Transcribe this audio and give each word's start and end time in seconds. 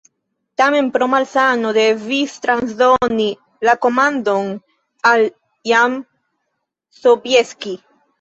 Tamen 0.59 0.87
pro 0.93 1.07
malsano 1.15 1.73
devis 1.77 2.31
transdoni 2.45 3.27
la 3.69 3.75
komandon 3.85 4.49
al 5.11 5.27
Jan 5.73 5.99
Sobieski. 7.03 7.77